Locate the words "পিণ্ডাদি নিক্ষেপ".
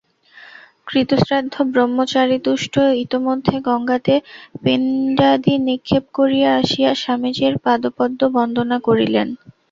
4.63-6.03